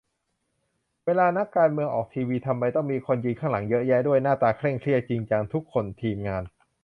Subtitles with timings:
[1.05, 6.43] เวลานักการเมืองออกทีวี ทำไมต้องมีคนยืนข้างหลังเยอะแยะด้วย หน้าตาเคร่งเครียดจริงจังทุกคน ทีมงาน?